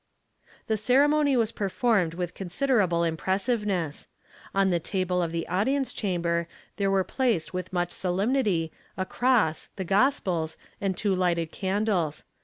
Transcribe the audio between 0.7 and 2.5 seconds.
ceremony was performed with